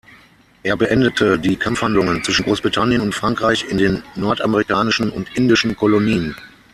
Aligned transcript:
Er 0.63 0.75
beendete 0.77 1.37
die 1.37 1.57
Kampfhandlungen 1.57 2.23
zwischen 2.23 2.45
Großbritannien 2.45 3.01
und 3.01 3.13
Frankreich 3.13 3.65
in 3.69 3.77
den 3.77 4.01
nordamerikanischen 4.15 5.11
und 5.11 5.37
indischen 5.37 5.75
Kolonien. 5.75 6.35